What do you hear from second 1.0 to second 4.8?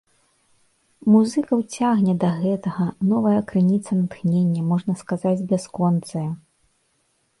Музыкаў цягне да гэтага, новая крыніца натхнення,